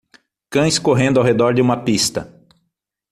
Cães 0.49 0.79
correndo 0.79 1.19
ao 1.19 1.23
redor 1.23 1.53
de 1.53 1.61
uma 1.61 1.83
pista 1.83 2.33